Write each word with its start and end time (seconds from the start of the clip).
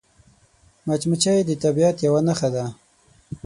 مچمچۍ 0.87 1.39
د 1.45 1.51
طبیعت 1.63 1.97
یوه 2.07 2.21
نښه 2.27 2.49
ده 2.55 2.65